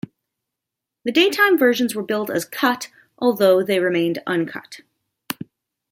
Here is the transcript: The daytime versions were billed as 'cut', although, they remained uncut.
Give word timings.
The 1.05 1.11
daytime 1.11 1.59
versions 1.59 1.93
were 1.93 2.01
billed 2.01 2.31
as 2.31 2.43
'cut', 2.43 2.89
although, 3.19 3.61
they 3.61 3.77
remained 3.79 4.17
uncut. 4.25 4.79